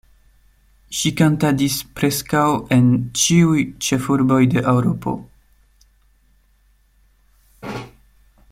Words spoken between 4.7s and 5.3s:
Eŭropo.